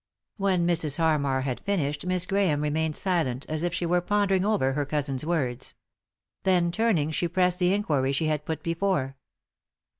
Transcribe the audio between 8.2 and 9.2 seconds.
had put before.